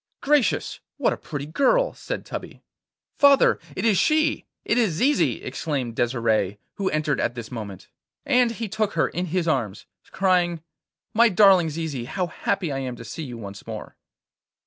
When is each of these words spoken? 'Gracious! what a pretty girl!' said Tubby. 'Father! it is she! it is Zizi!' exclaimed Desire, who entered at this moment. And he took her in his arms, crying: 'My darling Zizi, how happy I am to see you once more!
'Gracious! 0.19 0.79
what 0.97 1.13
a 1.13 1.15
pretty 1.15 1.45
girl!' 1.45 1.93
said 1.93 2.25
Tubby. 2.25 2.63
'Father! 3.19 3.59
it 3.75 3.85
is 3.85 3.99
she! 3.99 4.45
it 4.65 4.75
is 4.79 4.93
Zizi!' 4.95 5.43
exclaimed 5.43 5.95
Desire, 5.95 6.57
who 6.77 6.89
entered 6.89 7.19
at 7.19 7.35
this 7.35 7.51
moment. 7.51 7.87
And 8.25 8.49
he 8.49 8.67
took 8.67 8.93
her 8.93 9.09
in 9.09 9.27
his 9.27 9.47
arms, 9.47 9.85
crying: 10.09 10.63
'My 11.13 11.29
darling 11.29 11.69
Zizi, 11.69 12.05
how 12.05 12.25
happy 12.25 12.71
I 12.71 12.79
am 12.79 12.95
to 12.95 13.05
see 13.05 13.21
you 13.21 13.37
once 13.37 13.67
more! 13.67 13.95